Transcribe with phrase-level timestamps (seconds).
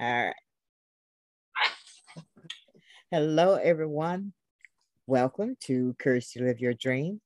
[0.00, 0.34] All right.
[3.10, 4.32] Hello, everyone.
[5.06, 7.20] Welcome to Courage to Live Your Dreams.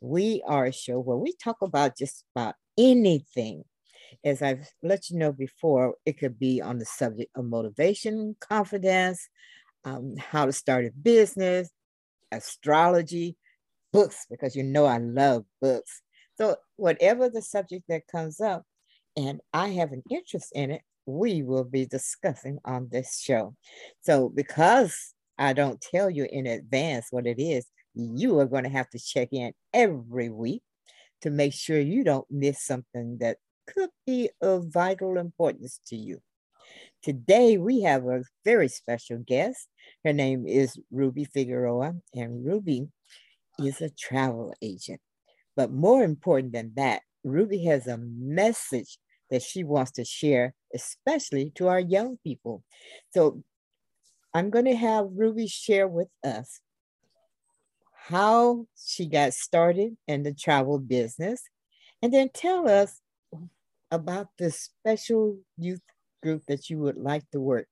[0.00, 3.64] We are a show where we talk about just about anything.
[4.24, 9.28] As I've let you know before, it could be on the subject of motivation, confidence,
[9.84, 11.70] um, how to start a business,
[12.30, 13.36] astrology,
[13.92, 16.02] books, because you know I love books.
[16.36, 18.62] So, whatever the subject that comes up,
[19.16, 23.54] and I have an interest in it, we will be discussing on this show.
[24.02, 28.70] So, because I don't tell you in advance what it is, you are going to
[28.70, 30.62] have to check in every week
[31.22, 36.20] to make sure you don't miss something that could be of vital importance to you.
[37.02, 39.68] Today, we have a very special guest.
[40.04, 42.88] Her name is Ruby Figueroa, and Ruby
[43.58, 45.00] is a travel agent.
[45.54, 48.98] But more important than that, Ruby has a message
[49.30, 52.62] that she wants to share, especially to our young people.
[53.12, 53.42] So
[54.34, 56.60] I'm going to have Ruby share with us
[58.08, 61.42] how she got started in the travel business
[62.02, 63.00] and then tell us
[63.90, 65.80] about the special youth
[66.22, 67.66] group that you would like to work.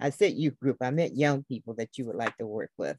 [0.00, 2.96] I said youth group, I meant young people that you would like to work with.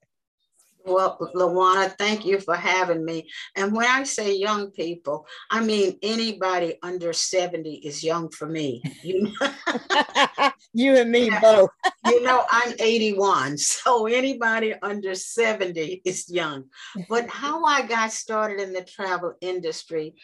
[0.87, 3.29] Well, Lawanna, thank you for having me.
[3.57, 8.81] And when I say young people, I mean anybody under 70 is young for me.
[9.03, 10.49] You, know?
[10.73, 11.69] you and me both.
[12.05, 16.63] you know, I'm 81, so anybody under 70 is young.
[17.09, 20.15] But how I got started in the travel industry,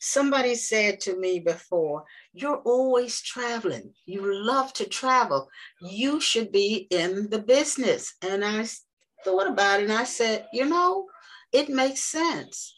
[0.00, 2.04] somebody said to me before,
[2.34, 3.94] You're always traveling.
[4.04, 5.48] You love to travel.
[5.80, 8.14] You should be in the business.
[8.20, 8.66] And I
[9.24, 11.06] thought about it and I said, you know,
[11.52, 12.74] it makes sense.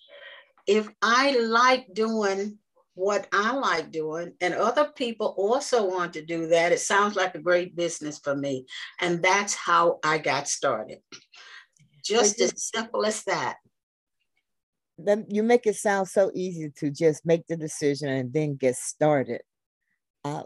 [0.66, 2.58] If I like doing
[2.94, 7.34] what I like doing and other people also want to do that, it sounds like
[7.34, 8.66] a great business for me.
[9.00, 10.98] And that's how I got started.
[12.04, 13.56] Just as simple as that.
[14.98, 18.76] Then you make it sound so easy to just make the decision and then get
[18.76, 19.40] started.
[20.24, 20.42] Uh,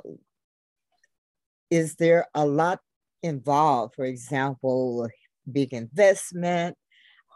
[1.71, 2.81] is there a lot
[3.23, 3.95] involved?
[3.97, 5.09] For example,
[5.51, 6.77] big investment,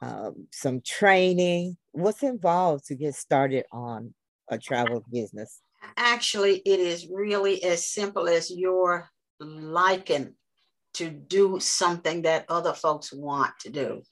[0.02, 1.76] um, some training?
[1.92, 4.14] What's involved to get started on
[4.50, 5.60] a travel business?
[5.96, 10.34] Actually, it is really as simple as your liking
[10.94, 14.02] to do something that other folks want to do.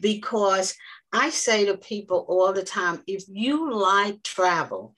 [0.00, 0.74] Because
[1.12, 4.94] I say to people all the time if you like travel,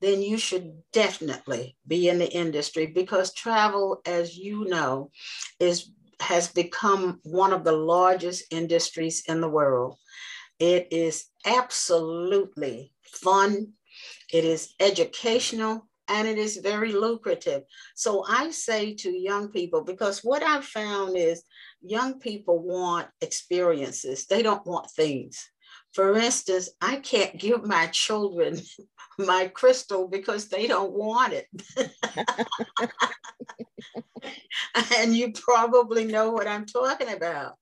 [0.00, 5.10] then you should definitely be in the industry because travel, as you know,
[5.58, 5.90] is
[6.20, 9.96] has become one of the largest industries in the world.
[10.58, 13.72] It is absolutely fun,
[14.32, 17.62] it is educational, and it is very lucrative.
[17.94, 21.44] So I say to young people, because what I've found is
[21.80, 25.48] young people want experiences, they don't want things.
[25.92, 28.60] For instance, I can't give my children
[29.18, 31.46] my crystal because they don't want it.
[34.96, 37.54] and you probably know what I'm talking about.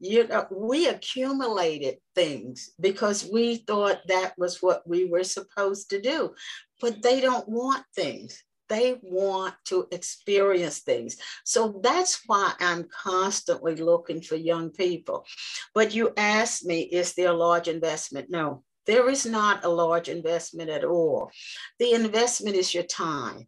[0.00, 6.00] You know, we accumulated things because we thought that was what we were supposed to
[6.00, 6.34] do,
[6.80, 8.42] but they don't want things.
[8.68, 11.16] They want to experience things.
[11.44, 15.26] So that's why I'm constantly looking for young people.
[15.74, 18.30] But you asked me, is there a large investment?
[18.30, 21.30] No, there is not a large investment at all.
[21.78, 23.46] The investment is your time.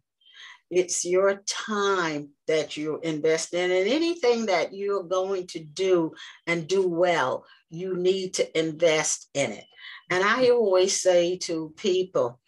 [0.71, 6.13] It's your time that you invest in, and anything that you're going to do
[6.49, 9.65] and do well, you need to invest in it.
[10.11, 12.41] And I always say to people,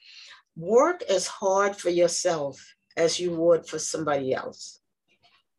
[0.59, 2.61] work as hard for yourself
[2.97, 4.81] as you would for somebody else.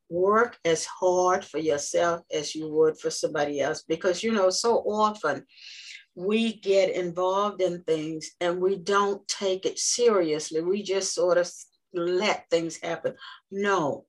[0.10, 4.80] Work as hard for yourself as you would for somebody else because, you know, so
[4.80, 5.46] often
[6.16, 10.62] we get involved in things and we don't take it seriously.
[10.62, 11.50] We just sort of
[11.94, 13.16] let things happen.
[13.50, 14.06] No,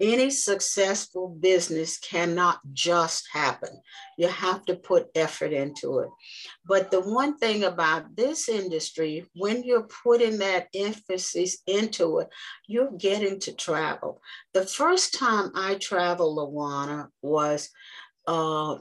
[0.00, 3.68] any successful business cannot just happen.
[4.16, 6.08] You have to put effort into it.
[6.64, 12.28] But the one thing about this industry, when you're putting that emphasis into it,
[12.66, 14.22] you're getting to travel.
[14.54, 17.70] The first time I traveled Lawanna was
[18.26, 18.78] uh,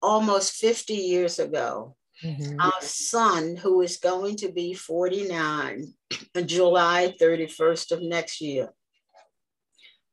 [0.00, 1.96] almost 50 years ago.
[2.22, 2.60] Mm-hmm.
[2.60, 5.92] Our son, who is going to be 49,
[6.46, 8.68] July 31st of next year.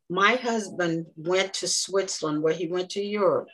[0.09, 3.47] My husband went to Switzerland, where he went to Europe.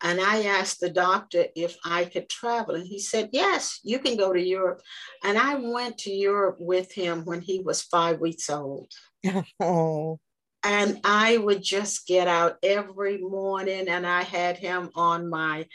[0.00, 2.76] And I asked the doctor if I could travel.
[2.76, 4.80] And he said, Yes, you can go to Europe.
[5.24, 8.92] And I went to Europe with him when he was five weeks old.
[9.60, 10.20] Oh.
[10.64, 15.66] and I would just get out every morning and I had him on my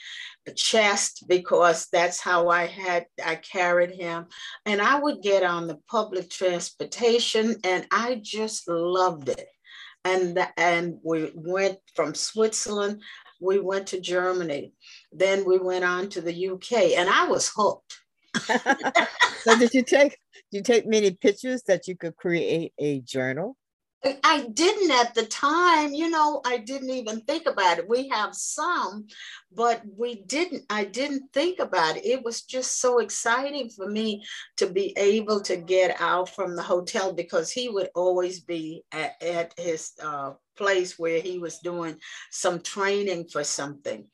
[0.56, 4.26] chest because that's how I had I carried him
[4.66, 9.48] and I would get on the public transportation and I just loved it
[10.06, 13.02] and and we went from Switzerland
[13.42, 14.74] we went to Germany
[15.12, 18.00] then we went on to the UK and I was hooked.
[19.44, 20.18] So did you take
[20.52, 23.58] did you take many pictures that you could create a journal
[24.24, 27.88] I didn't at the time, you know, I didn't even think about it.
[27.88, 29.08] We have some,
[29.52, 32.06] but we didn't, I didn't think about it.
[32.06, 34.24] It was just so exciting for me
[34.58, 39.22] to be able to get out from the hotel because he would always be at,
[39.24, 41.98] at his uh, place where he was doing
[42.30, 44.06] some training for something.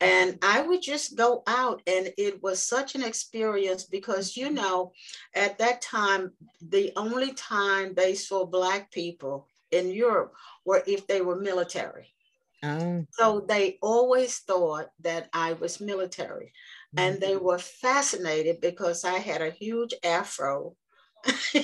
[0.00, 4.92] And I would just go out, and it was such an experience because, you know,
[5.34, 10.34] at that time, the only time they saw Black people in Europe
[10.64, 12.14] were if they were military.
[12.62, 13.06] Oh.
[13.12, 16.52] So they always thought that I was military.
[16.94, 16.98] Mm-hmm.
[16.98, 20.76] And they were fascinated because I had a huge afro.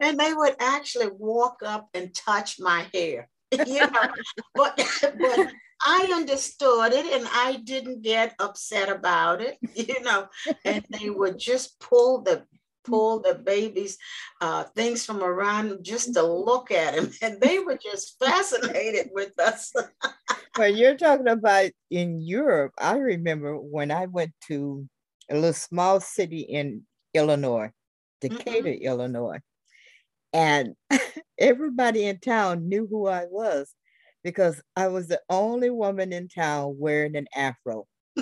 [0.00, 3.28] and they would actually walk up and touch my hair.
[3.66, 4.08] you know,
[4.54, 5.52] but but
[5.84, 10.28] I understood it and I didn't get upset about it, you know,
[10.64, 12.44] and they would just pull the
[12.84, 13.98] pull the baby's
[14.40, 19.32] uh, things from around just to look at him and they were just fascinated with
[19.40, 19.72] us.
[20.56, 24.88] when you're talking about in Europe, I remember when I went to
[25.30, 26.82] a little small city in
[27.12, 27.70] Illinois,
[28.20, 28.86] Decatur, mm-hmm.
[28.86, 29.40] Illinois,
[30.32, 30.74] and
[31.38, 33.72] everybody in town knew who I was
[34.22, 37.86] because I was the only woman in town wearing an afro.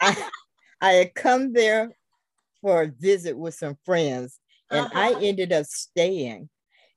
[0.00, 0.28] I,
[0.80, 1.96] I, had come there
[2.60, 4.38] for a visit with some friends
[4.70, 4.98] and uh-huh.
[4.98, 6.48] I ended up staying.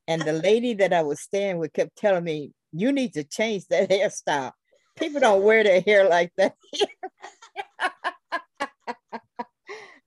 [0.06, 3.66] And the lady that I was staying with kept telling me, You need to change
[3.68, 4.52] that hairstyle.
[4.96, 6.54] People don't wear their hair like that.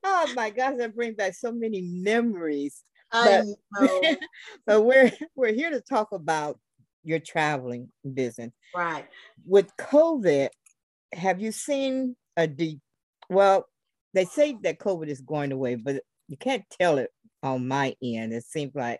[0.04, 2.84] oh my gosh, that brings back so many memories
[3.72, 4.20] but,
[4.66, 6.60] but we're we're here to talk about
[7.04, 8.52] your traveling business.
[8.76, 9.06] Right.
[9.46, 10.50] With COVID,
[11.14, 12.80] have you seen a deep
[13.30, 13.68] well,
[14.14, 17.12] they say that COVID is going away, but you can't tell it
[17.44, 18.34] on my end.
[18.34, 19.00] It seems like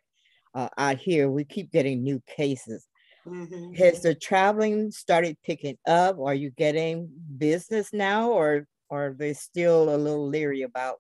[0.54, 2.86] uh, out here we keep getting new cases.
[3.26, 3.74] Mm-hmm.
[3.74, 6.18] Has the traveling started picking up?
[6.20, 10.98] Are you getting business now, or, or are they still a little leery about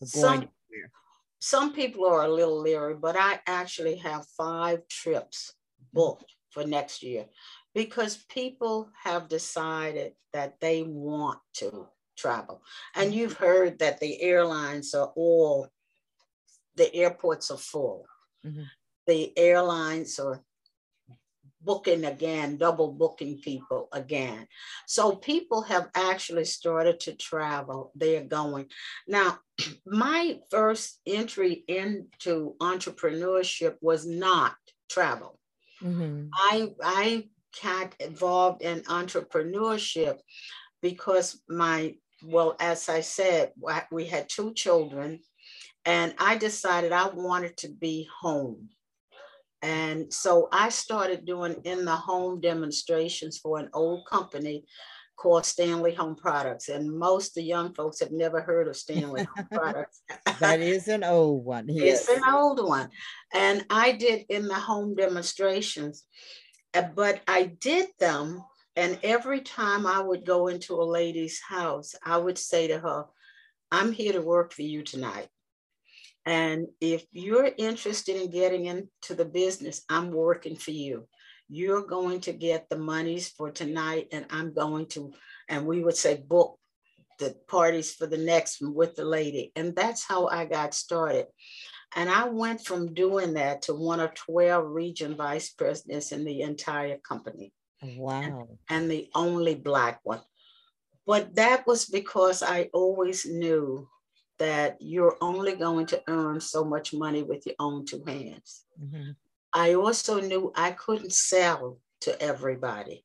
[0.00, 0.40] going?
[0.40, 0.48] Some,
[1.40, 5.54] some people are a little leery, but I actually have five trips
[5.92, 7.26] booked for next year
[7.74, 12.62] because people have decided that they want to travel.
[12.94, 15.68] And you've heard that the airlines are all,
[16.76, 18.06] the airports are full.
[18.44, 18.62] Mm-hmm.
[19.06, 20.42] The airlines are
[21.62, 24.46] booking again, double booking people again.
[24.86, 27.92] So people have actually started to travel.
[27.94, 28.66] They are going.
[29.06, 29.38] Now,
[29.86, 34.54] my first entry into entrepreneurship was not
[34.88, 35.38] travel.
[35.82, 36.28] Mm-hmm.
[36.34, 37.28] I I
[37.62, 40.18] got involved in entrepreneurship
[40.82, 43.52] because my well, as I said,
[43.90, 45.20] we had two children,
[45.86, 48.68] and I decided I wanted to be home.
[49.62, 54.64] And so I started doing in the home demonstrations for an old company
[55.20, 56.70] called Stanley Home Products.
[56.70, 60.00] And most of the young folks have never heard of Stanley Home Products.
[60.38, 61.66] that is an old one.
[61.68, 62.08] Yes.
[62.08, 62.88] It's an old one.
[63.34, 66.04] And I did in the home demonstrations,
[66.72, 68.42] uh, but I did them.
[68.76, 73.04] And every time I would go into a lady's house, I would say to her,
[73.70, 75.28] I'm here to work for you tonight.
[76.26, 81.06] And if you're interested in getting into the business, I'm working for you.
[81.48, 85.12] You're going to get the monies for tonight, and I'm going to,
[85.48, 86.58] and we would say, book
[87.18, 89.52] the parties for the next one with the lady.
[89.54, 91.26] And that's how I got started.
[91.96, 96.42] And I went from doing that to one of 12 region vice presidents in the
[96.42, 97.52] entire company.
[97.82, 98.20] Wow.
[98.22, 100.22] And, and the only Black one.
[101.06, 103.88] But that was because I always knew
[104.40, 108.64] that you're only going to earn so much money with your own two hands.
[108.82, 109.10] Mm-hmm.
[109.52, 113.04] I also knew I couldn't sell to everybody.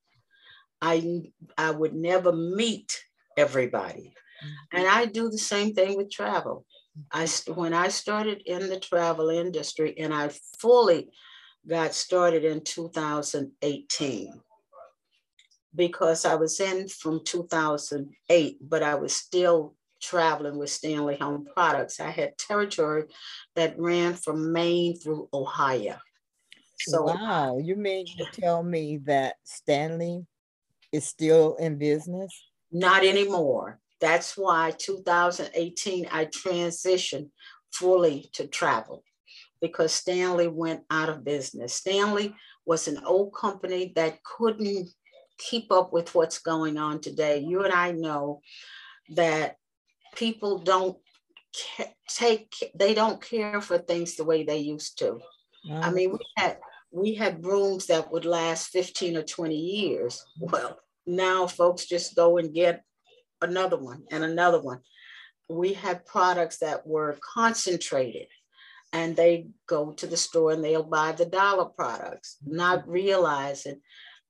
[0.82, 1.24] I,
[1.58, 3.04] I would never meet
[3.38, 4.14] everybody.
[4.44, 4.78] Mm-hmm.
[4.78, 6.66] And I do the same thing with travel.
[7.12, 11.10] I when I started in the travel industry and I fully
[11.68, 14.42] got started in 2018
[15.76, 19.76] because I was in from 2008, but I was still
[20.06, 22.00] traveling with Stanley Home Products.
[22.00, 23.06] I had territory
[23.56, 25.98] that ran from Maine through Ohio.
[26.80, 30.26] So wow, you mean to tell me that Stanley
[30.92, 32.32] is still in business?
[32.72, 33.80] Not anymore.
[34.02, 37.30] That's why 2018 I transitioned
[37.72, 39.04] fully to travel
[39.62, 41.74] because Stanley went out of business.
[41.74, 42.36] Stanley
[42.66, 44.90] was an old company that couldn't
[45.38, 47.40] keep up with what's going on today.
[47.40, 48.42] You and I know
[49.10, 49.58] that
[50.16, 50.98] people don't
[52.10, 55.20] take they don't care for things the way they used to.
[55.72, 56.58] I mean, we had
[56.92, 60.24] we had brooms that would last 15 or 20 years.
[60.40, 62.84] Well, now folks just go and get
[63.42, 64.80] another one and another one.
[65.50, 68.28] We had products that were concentrated
[68.94, 73.82] and they go to the store and they'll buy the dollar products, not realizing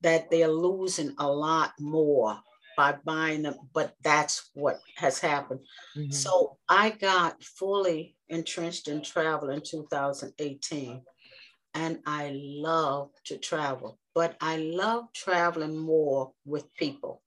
[0.01, 2.39] that they're losing a lot more
[2.75, 5.61] by buying them, but that's what has happened.
[5.97, 6.11] Mm-hmm.
[6.11, 11.01] So I got fully entrenched in travel in 2018
[11.73, 17.21] and I love to travel, but I love traveling more with people.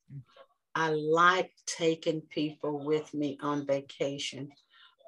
[0.75, 4.51] I like taking people with me on vacation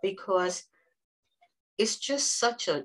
[0.03, 0.65] because
[1.79, 2.85] it's just such a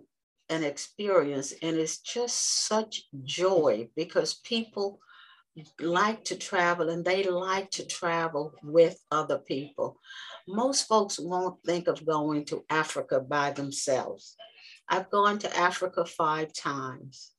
[0.50, 5.00] an experience and it's just such joy because people
[5.80, 10.00] like to travel and they like to travel with other people.
[10.48, 14.36] Most folks won't think of going to Africa by themselves.
[14.90, 17.32] I've gone to Africa five times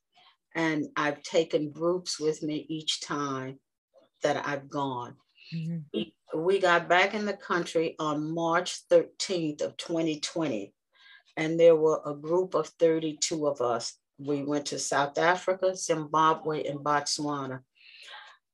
[0.54, 3.58] and I've taken groups with me each time
[4.23, 5.16] that I've gone.
[5.54, 6.02] Mm-hmm.
[6.35, 10.73] We got back in the country on March 13th of 2020
[11.37, 13.94] and there were a group of 32 of us.
[14.18, 17.61] We went to South Africa, Zimbabwe, and Botswana.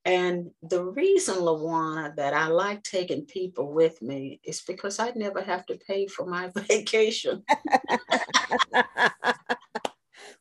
[0.04, 5.40] And the reason, Lawanna, that I like taking people with me is because I never
[5.40, 7.44] have to pay for my vacation.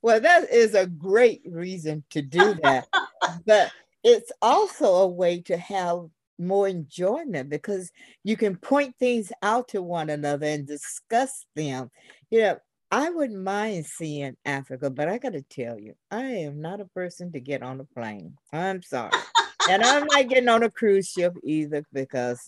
[0.01, 2.87] well, that is a great reason to do that.
[3.45, 3.71] but
[4.03, 6.05] it's also a way to have
[6.39, 7.91] more enjoyment because
[8.23, 11.91] you can point things out to one another and discuss them.
[12.31, 12.57] You know,
[12.89, 16.85] I wouldn't mind seeing Africa, but I got to tell you, I am not a
[16.85, 18.35] person to get on a plane.
[18.51, 19.11] I'm sorry.
[19.69, 22.39] And I'm not getting on a cruise ship either because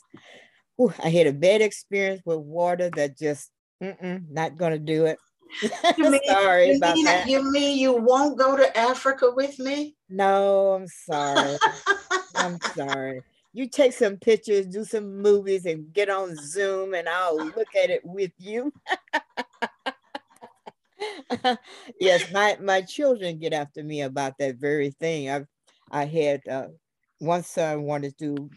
[0.76, 5.20] whew, I had a bad experience with water that just, not going to do it.
[5.98, 7.28] You mean, sorry you about mean, that.
[7.28, 9.96] You mean you won't go to Africa with me?
[10.10, 11.58] No, I'm sorry.
[12.36, 13.22] I'm sorry
[13.54, 17.92] you take some pictures, do some movies, and get on Zoom, and I'll look at
[17.92, 18.74] it with you.
[22.00, 25.30] yes, my my children get after me about that very thing.
[25.30, 25.46] I've
[25.92, 26.68] I had uh,
[27.20, 28.50] one son wanted to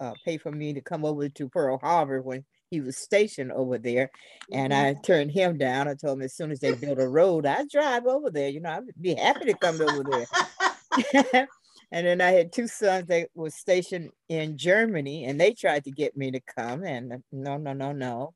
[0.00, 3.78] uh, pay for me to come over to Pearl Harbor when he was stationed over
[3.78, 4.10] there,
[4.52, 5.02] and I mm-hmm.
[5.02, 5.88] turned him down.
[5.88, 8.48] I told him as soon as they build a road, I'd drive over there.
[8.48, 11.46] You know, I'd be happy to come over there.
[11.92, 15.90] And then I had two sons that were stationed in Germany, and they tried to
[15.90, 18.34] get me to come, and uh, no, no, no, no.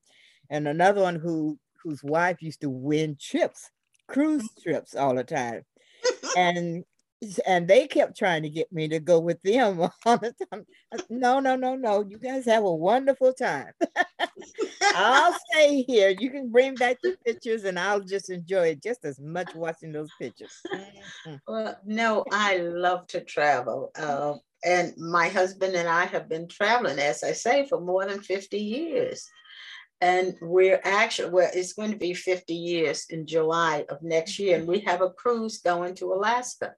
[0.51, 3.71] And another one who whose wife used to win trips,
[4.09, 5.63] cruise trips all the time,
[6.37, 6.85] and
[7.47, 10.65] and they kept trying to get me to go with them all the time.
[11.11, 12.05] No, no, no, no.
[12.07, 13.73] You guys have a wonderful time.
[14.95, 16.15] I'll stay here.
[16.19, 19.93] You can bring back the pictures and I'll just enjoy it just as much watching
[19.93, 20.53] those pictures.
[20.73, 21.35] Mm-hmm.
[21.49, 23.91] Well, no, I love to travel.
[23.97, 28.21] Uh, and my husband and I have been traveling, as I say, for more than
[28.21, 29.29] 50 years.
[30.01, 34.59] And we're actually, well, it's going to be 50 years in July of next year.
[34.59, 36.75] And we have a cruise going to Alaska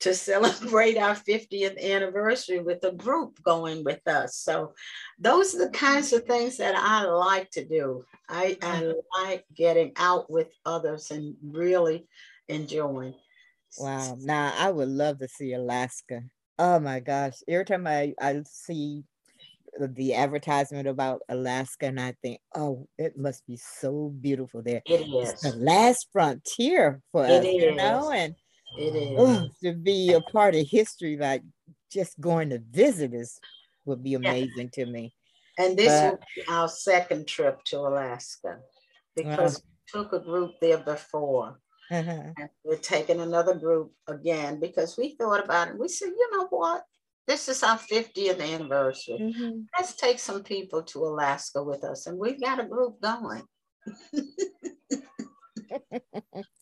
[0.00, 4.36] to celebrate our 50th anniversary with a group going with us.
[4.36, 4.74] So
[5.18, 8.04] those are the kinds of things that I like to do.
[8.28, 9.24] I, I mm-hmm.
[9.24, 12.06] like getting out with others and really
[12.48, 13.14] enjoying.
[13.78, 14.16] Wow.
[14.20, 16.22] Now I would love to see Alaska.
[16.58, 17.34] Oh my gosh.
[17.48, 19.04] Every time I, I see
[19.80, 24.82] the advertisement about Alaska and I think, oh, it must be so beautiful there.
[24.84, 25.30] It is.
[25.30, 27.54] It's the last frontier for it us, is.
[27.54, 28.34] you know, and
[28.78, 29.16] it is.
[29.18, 31.42] Oh, to be a part of history, like
[31.90, 33.38] just going to visit is
[33.84, 34.84] would be amazing yeah.
[34.84, 35.14] to me.
[35.58, 38.58] And this but, will be our second trip to Alaska
[39.14, 41.58] because we took a group there before.
[41.90, 42.22] Uh-huh.
[42.38, 45.78] And we're taking another group again because we thought about it.
[45.78, 46.84] We said, you know what?
[47.26, 49.18] This is our 50th anniversary.
[49.20, 49.60] Mm-hmm.
[49.78, 52.06] Let's take some people to Alaska with us.
[52.06, 53.42] And we've got a group going.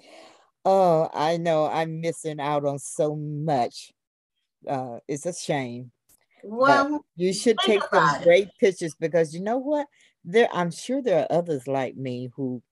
[0.64, 3.92] Oh, I know I'm missing out on so much.
[4.68, 5.90] Uh, it's a shame.
[6.42, 9.86] Well, but you should take some great pictures because you know what?
[10.24, 12.62] there I'm sure there are others like me who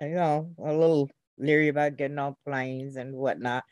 [0.00, 3.64] you know a little leery about getting on planes and whatnot.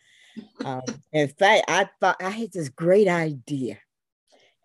[0.65, 3.79] Um, in fact, I thought I had this great idea.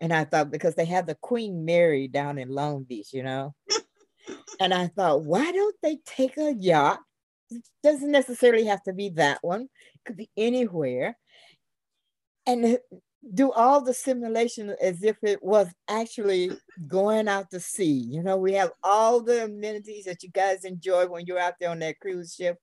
[0.02, 3.54] And I thought because they have the Queen Mary down in Long Beach, you know.
[4.60, 7.00] and I thought, why don't they take a yacht?
[7.50, 11.16] It doesn't necessarily have to be that one, it could be anywhere.
[12.46, 12.78] And
[13.34, 16.50] do all the simulation as if it was actually
[16.86, 18.06] going out to sea.
[18.08, 21.70] You know, we have all the amenities that you guys enjoy when you're out there
[21.70, 22.58] on that cruise ship.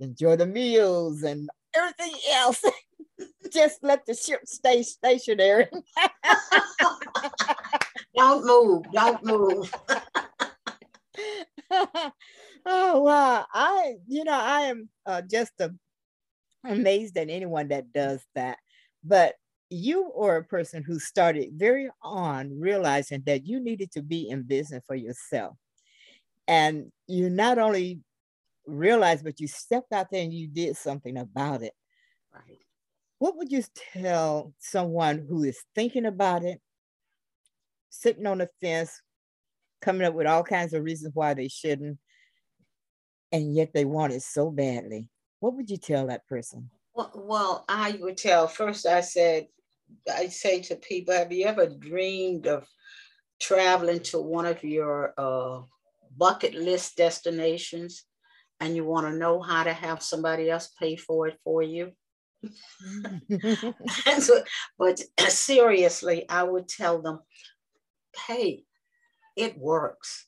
[0.00, 2.64] Enjoy the meals and everything else.
[3.52, 5.68] Just let the ship stay stationary.
[8.16, 8.84] don't move.
[8.92, 9.74] Don't move.
[12.66, 13.46] oh wow!
[13.52, 15.72] I, you know, I am uh, just a,
[16.64, 18.58] amazed at anyone that does that.
[19.04, 19.34] But
[19.70, 24.42] you are a person who started very on realizing that you needed to be in
[24.42, 25.56] business for yourself.
[26.48, 28.00] And you not only
[28.66, 31.72] realized, but you stepped out there and you did something about it.
[32.34, 32.58] Right.
[33.18, 33.62] What would you
[33.92, 36.60] tell someone who is thinking about it,
[37.90, 39.00] sitting on the fence,
[39.80, 41.98] coming up with all kinds of reasons why they shouldn't,
[43.32, 45.08] and yet they want it so badly?
[45.40, 46.70] What would you tell that person?
[46.94, 49.46] Well, well, I would tell first, I said,
[50.12, 52.66] I say to people, have you ever dreamed of
[53.40, 55.62] traveling to one of your uh,
[56.16, 58.04] bucket list destinations
[58.60, 61.92] and you want to know how to have somebody else pay for it for you?
[64.18, 64.42] so,
[64.78, 67.20] but seriously, I would tell them,
[68.26, 68.64] hey,
[69.40, 70.26] it works.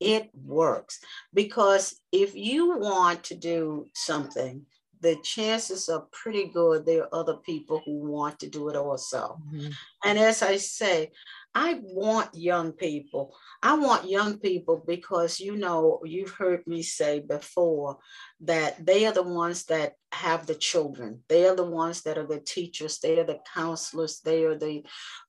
[0.00, 0.98] It works
[1.32, 4.66] because if you want to do something
[5.00, 9.40] the chances are pretty good there are other people who want to do it also.
[9.48, 9.70] Mm-hmm.
[10.04, 11.10] And as I say,
[11.54, 13.34] I want young people.
[13.62, 17.98] I want young people because you know, you've heard me say before
[18.40, 21.20] that they are the ones that have the children.
[21.28, 22.98] They are the ones that are the teachers.
[22.98, 24.20] They are the counselors.
[24.20, 24.82] They are the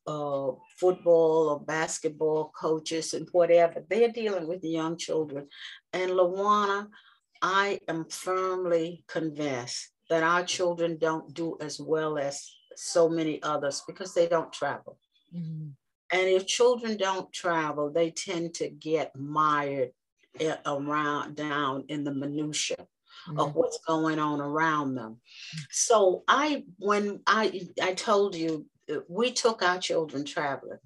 [0.07, 3.83] uh, football or basketball coaches and whatever.
[3.89, 5.47] They're dealing with the young children.
[5.91, 6.87] And Lawanna,
[7.41, 13.83] I am firmly convinced that our children don't do as well as so many others
[13.85, 14.97] because they don't travel.
[15.35, 15.71] Mm-hmm.
[16.13, 19.91] And if children don't travel, they tend to get mired
[20.65, 23.39] around down in the minutia mm-hmm.
[23.39, 25.17] of what's going on around them.
[25.71, 28.67] So I when I I told you
[29.07, 30.79] we took our children traveling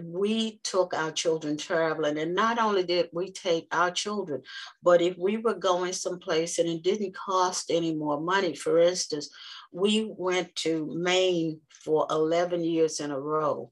[0.00, 4.40] we took our children traveling and not only did we take our children
[4.82, 9.28] but if we were going someplace and it didn't cost any more money for instance
[9.70, 13.70] we went to maine for 11 years in a row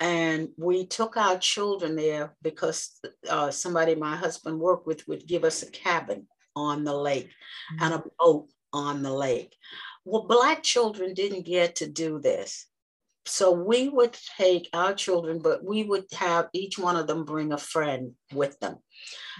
[0.00, 5.44] and we took our children there because uh, somebody my husband worked with would give
[5.44, 7.30] us a cabin on the lake
[7.72, 7.84] mm-hmm.
[7.84, 9.54] and a boat on the lake
[10.04, 12.66] well black children didn't get to do this
[13.26, 17.52] so we would take our children, but we would have each one of them bring
[17.52, 18.76] a friend with them.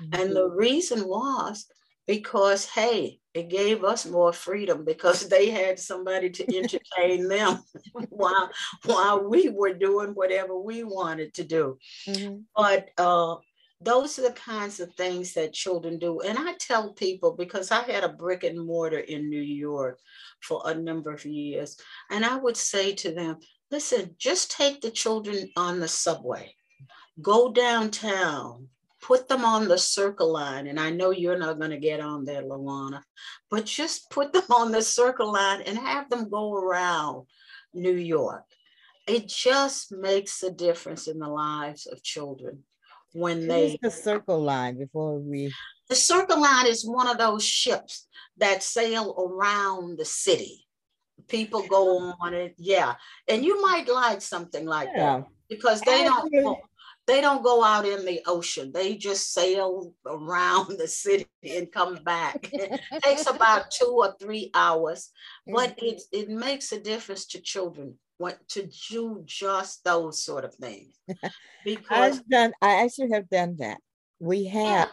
[0.02, 0.20] Mm-hmm.
[0.20, 1.66] And the reason was
[2.06, 7.62] because, hey, it gave us more freedom because they had somebody to entertain them
[8.08, 8.50] while,
[8.84, 11.78] while we were doing whatever we wanted to do.
[12.08, 12.38] Mm-hmm.
[12.54, 13.36] But uh,
[13.80, 16.20] those are the kinds of things that children do.
[16.20, 19.98] And I tell people because I had a brick and mortar in New York
[20.40, 21.76] for a number of years,
[22.10, 23.38] and I would say to them,
[23.70, 26.54] Listen, just take the children on the subway,
[27.20, 28.68] go downtown,
[29.06, 30.66] put them on the circle line.
[30.66, 33.02] And I know you're not going to get on there, Lawanna,
[33.50, 37.26] but just put them on the circle line and have them go around
[37.72, 38.44] New York.
[39.06, 42.64] It just makes a difference in the lives of children
[43.12, 43.78] when they.
[43.80, 45.54] the circle line before we?
[45.88, 50.64] The circle line is one of those ships that sail around the city
[51.28, 52.94] people go on it yeah
[53.26, 55.18] and you might like something like yeah.
[55.18, 56.58] that because they don't go,
[57.06, 58.72] they don't go out in the ocean.
[58.72, 62.50] They just sail around the city and come back.
[62.52, 65.10] It takes about two or three hours
[65.46, 65.86] but mm-hmm.
[65.86, 70.98] it, it makes a difference to children want to do just those sort of things.
[71.64, 73.78] Because I've done I actually have done that.
[74.20, 74.90] We have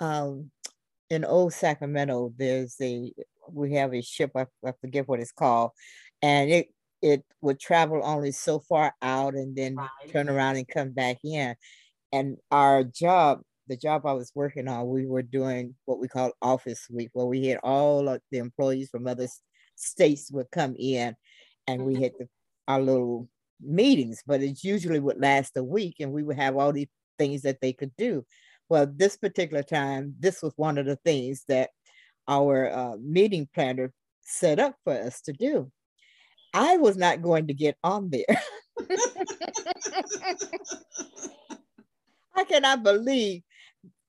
[0.00, 0.50] um
[1.10, 3.12] in old Sacramento there's a
[3.50, 5.70] we have a ship, I, I forget what it's called,
[6.22, 6.68] and it
[7.02, 9.88] it would travel only so far out and then right.
[10.10, 11.54] turn around and come back in.
[12.12, 16.32] And our job, the job I was working on, we were doing what we call
[16.40, 19.28] office week, where we had all of the employees from other
[19.74, 21.14] states would come in
[21.66, 22.28] and we had the,
[22.68, 23.28] our little
[23.60, 27.42] meetings, but it usually would last a week and we would have all these things
[27.42, 28.24] that they could do.
[28.68, 31.70] Well, this particular time, this was one of the things that
[32.28, 35.70] our uh, meeting planner set up for us to do.
[36.56, 38.24] I was not going to get on there.
[42.34, 43.42] I cannot believe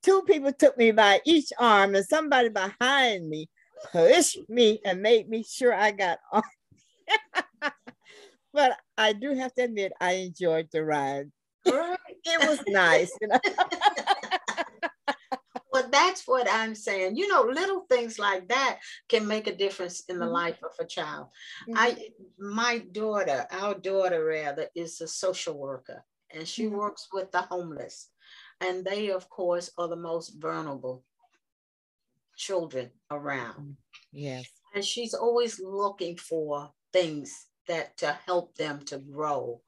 [0.01, 3.49] two people took me by each arm and somebody behind me
[3.91, 6.41] pushed me and made me sure I got on.
[8.53, 11.29] but I do have to admit, I enjoyed the ride.
[11.65, 13.11] it was nice.
[13.19, 13.39] You know?
[15.91, 17.15] that's what I'm saying.
[17.15, 20.33] You know, little things like that can make a difference in the mm-hmm.
[20.33, 21.27] life of a child.
[21.69, 21.77] Mm-hmm.
[21.77, 21.97] I,
[22.37, 26.77] my daughter, our daughter rather, is a social worker, and she mm-hmm.
[26.77, 28.09] works with the homeless,
[28.61, 31.03] and they, of course, are the most vulnerable
[32.35, 33.59] children around.
[33.59, 33.75] Mm,
[34.11, 39.61] yes, and she's always looking for things that to help them to grow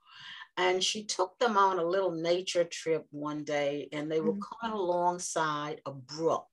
[0.59, 4.67] and she took them on a little nature trip one day, and they were mm-hmm.
[4.67, 6.47] coming alongside a brook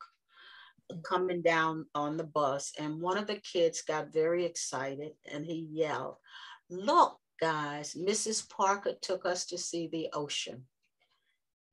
[1.03, 2.73] coming down on the bus.
[2.79, 6.19] And one of the kids got very excited and he yelled,
[6.71, 8.49] Look, guys, Mrs.
[8.49, 10.63] Parker took us to see the ocean.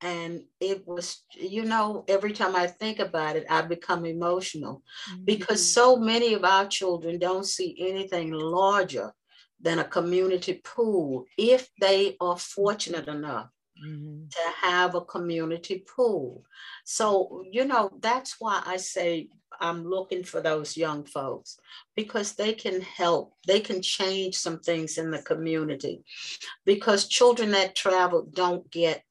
[0.00, 5.24] And it was, you know, every time I think about it, I become emotional mm-hmm.
[5.24, 9.12] because so many of our children don't see anything larger
[9.60, 13.48] than a community pool if they are fortunate enough
[13.82, 14.26] mm-hmm.
[14.28, 16.44] to have a community pool.
[16.84, 19.28] So, you know, that's why I say
[19.60, 21.58] I'm looking for those young folks
[21.96, 26.04] because they can help, they can change some things in the community
[26.64, 29.02] because children that travel don't get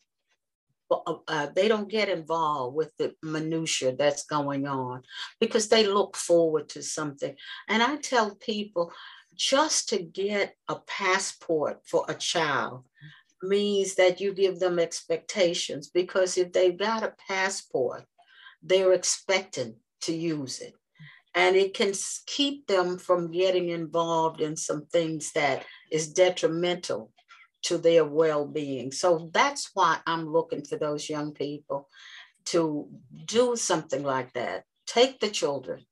[0.91, 5.01] uh, uh they don't get involved with the minutia that's going on
[5.39, 7.35] because they look forward to something.
[7.67, 8.91] And I tell people,
[9.35, 12.83] just to get a passport for a child
[13.41, 18.03] means that you give them expectations because if they've got a passport,
[18.61, 20.73] they're expecting to use it.
[21.35, 21.93] And it can
[22.27, 27.11] keep them from getting involved in some things that is detrimental
[27.63, 28.91] to their well-being.
[28.91, 31.89] So that's why I'm looking for those young people
[32.45, 32.89] to
[33.25, 34.65] do something like that.
[34.85, 35.85] Take the children.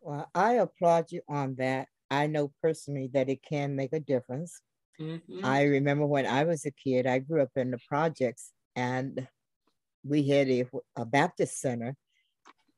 [0.00, 1.88] Well, I applaud you on that.
[2.12, 4.60] I know personally that it can make a difference.
[5.00, 5.44] Mm-hmm.
[5.44, 9.26] I remember when I was a kid, I grew up in the projects and
[10.04, 11.96] we had a, a Baptist center.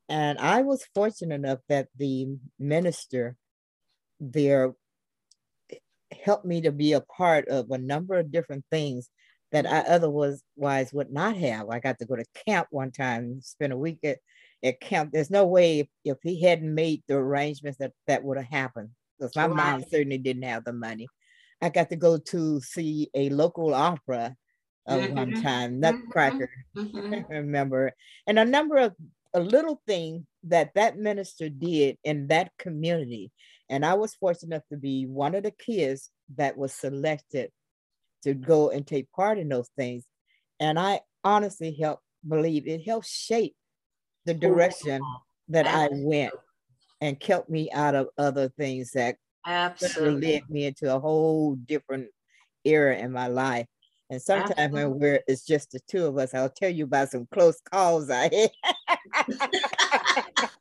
[0.09, 2.29] And I was fortunate enough that the
[2.61, 3.37] minister
[4.20, 4.75] there
[6.23, 9.11] helped me to be a part of a number of different things
[9.51, 11.70] that I otherwise would not have.
[11.70, 14.18] I got to go to camp one time, spend a week at,
[14.62, 15.11] at camp.
[15.12, 18.90] There's no way if, if he hadn't made the arrangements that that would have happened
[19.18, 19.57] because my right.
[19.57, 21.07] mom certainly didn't have the money.
[21.61, 24.37] I got to go to see a local opera
[24.87, 25.14] uh, mm-hmm.
[25.14, 26.98] one time, Nutcracker, mm-hmm.
[26.98, 27.33] mm-hmm.
[27.33, 27.92] remember,
[28.27, 28.94] and a number of
[29.33, 33.33] a little thing that that minister did in that community.
[33.68, 37.50] And I was fortunate enough to be one of the kids that was selected
[38.22, 40.05] to go and take part in those things.
[40.61, 43.57] And I honestly help believe it helped shape
[44.24, 45.00] the direction
[45.48, 46.33] that I went
[47.00, 52.09] and kept me out of other things that absolutely led me into a whole different
[52.64, 53.66] era in my life.
[54.11, 57.26] And sometimes when we're it's just the two of us, I'll tell you about some
[57.33, 58.50] close calls I had.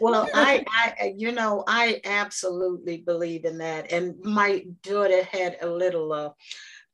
[0.00, 3.92] well, I, I, you know, I absolutely believe in that.
[3.92, 6.30] And my daughter had a little uh,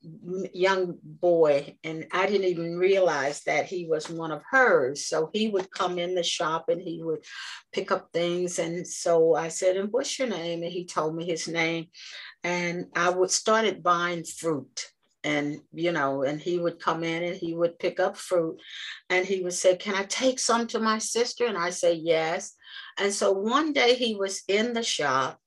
[0.02, 5.06] young boy and i didn't even realize that he was one of hers.
[5.06, 7.22] So he would come in the shop and he would
[7.72, 8.58] pick up things.
[8.58, 10.62] And so i said and what's your name?
[10.62, 11.88] And he told me his name.
[12.42, 14.86] And i would started buying fruit.
[15.22, 18.58] And you know and he would come in and he would pick up fruit.
[19.10, 21.44] And he would say can i take some to my sister?
[21.44, 22.54] And i say yes.
[22.98, 25.38] And so one day he was in the shop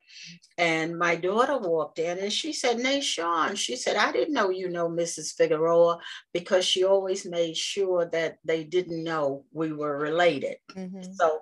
[0.58, 4.50] and my daughter walked in and she said, Nay, Sean, she said, I didn't know
[4.50, 5.36] you know Mrs.
[5.36, 6.00] Figueroa
[6.34, 10.58] because she always made sure that they didn't know we were related.
[10.76, 11.14] Mm-hmm.
[11.14, 11.42] So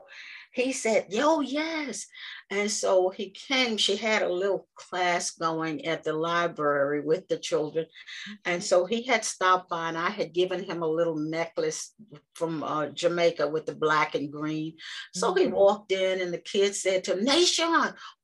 [0.53, 2.07] he said, Yo, yes.
[2.49, 3.77] And so he came.
[3.77, 7.85] She had a little class going at the library with the children.
[8.43, 11.93] And so he had stopped by, and I had given him a little necklace
[12.35, 14.75] from uh, Jamaica with the black and green.
[15.13, 15.55] So he mm-hmm.
[15.55, 17.73] walked in, and the kids said to him, Nation,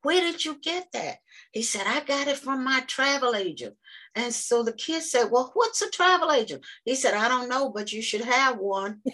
[0.01, 1.17] where did you get that?
[1.51, 3.75] He said, I got it from my travel agent.
[4.15, 6.65] And so the kid said, Well, what's a travel agent?
[6.83, 9.01] He said, I don't know, but you should have one.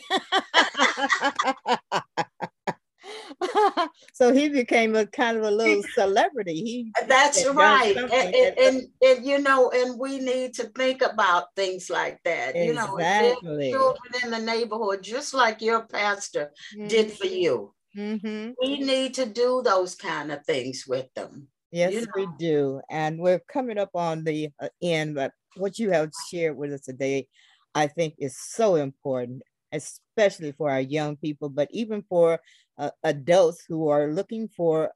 [4.13, 6.55] so he became a kind of a little celebrity.
[6.55, 11.55] He that's right, and, and, and, and, you know, and we need to think about
[11.55, 12.55] things like that.
[12.55, 13.67] Exactly.
[13.67, 16.87] You know, children in the neighborhood, just like your pastor mm-hmm.
[16.87, 17.73] did for you.
[17.97, 18.51] Mm-hmm.
[18.61, 21.47] We need to do those kind of things with them.
[21.71, 22.11] Yes, you know?
[22.15, 25.15] we do, and we're coming up on the uh, end.
[25.15, 27.27] But what you have shared with us today,
[27.75, 29.43] I think, is so important
[29.73, 32.39] especially for our young people, but even for
[32.77, 34.91] uh, adults who are looking for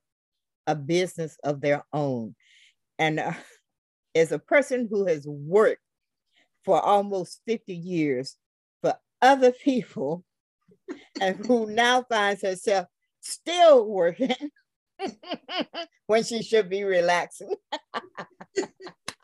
[0.66, 2.36] a business of their own.
[3.00, 3.34] And uh,
[4.16, 5.82] as a person who has worked
[6.66, 8.36] for almost 50 years
[8.82, 10.24] for other people
[11.22, 12.88] and who now finds herself
[13.22, 14.34] still working
[16.08, 17.54] when she should be relaxing,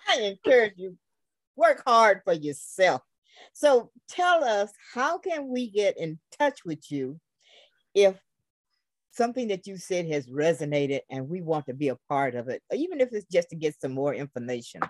[0.07, 0.97] I encourage you
[1.55, 3.01] work hard for yourself
[3.51, 7.19] so tell us, how can we get in touch with you
[7.93, 8.17] if
[9.15, 12.61] something that you said has resonated and we want to be a part of it,
[12.73, 14.81] even if it's just to get some more information?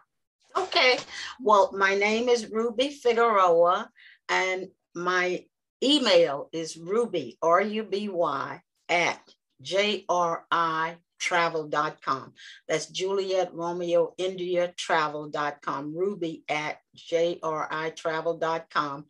[0.56, 0.98] Okay.
[1.42, 3.90] Well, my name is Ruby Figueroa,
[4.30, 5.46] and my
[5.84, 9.20] email is ruby, R U B Y, at
[9.62, 12.34] J R I travel.com.
[12.68, 19.06] That's Juliet Romeo India travel.com, ruby at jritravel.com.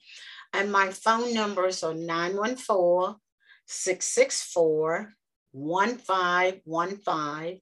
[0.53, 3.15] And my phone numbers are 914
[3.65, 5.13] 664
[5.51, 7.61] 1515.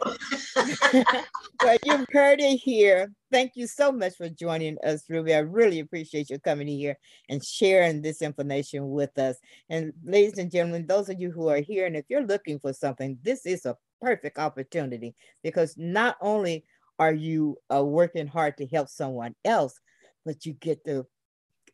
[1.62, 3.12] well, you've heard it here.
[3.30, 5.34] Thank you so much for joining us, Ruby.
[5.34, 6.96] I really appreciate you coming here
[7.28, 9.36] and sharing this information with us.
[9.68, 12.72] And ladies and gentlemen, those of you who are here, and if you're looking for
[12.72, 16.64] something, this is a perfect opportunity because not only
[16.98, 19.78] are you uh, working hard to help someone else,
[20.24, 21.06] but you get to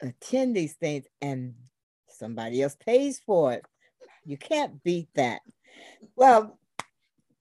[0.01, 1.55] attend these things and
[2.09, 3.65] somebody else pays for it.
[4.25, 5.41] You can't beat that.
[6.17, 6.59] Well,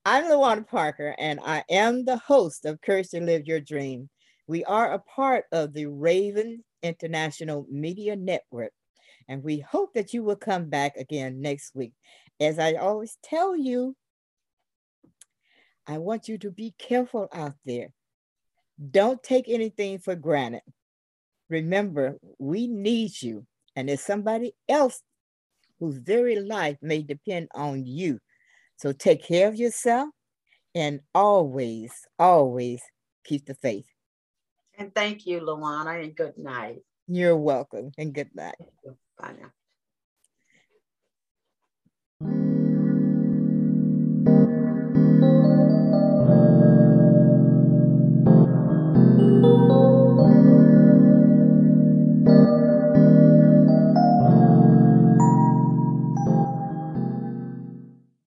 [0.05, 4.09] I'm Lawanna Parker, and I am the host of Courage to Live Your Dream.
[4.47, 8.71] We are a part of the Raven International Media Network,
[9.27, 11.93] and we hope that you will come back again next week.
[12.39, 13.95] As I always tell you,
[15.89, 17.91] I want you to be careful out there.
[18.91, 20.61] Don't take anything for granted.
[21.49, 25.01] Remember, we need you, and there's somebody else
[25.79, 28.19] whose very life may depend on you
[28.79, 30.07] so take care of yourself
[30.73, 32.81] and always, always
[33.25, 33.85] keep the faith.
[34.77, 36.77] And thank you, Lawanna, and good night.
[37.07, 38.55] You're welcome, and good night.
[39.17, 39.51] Bye now.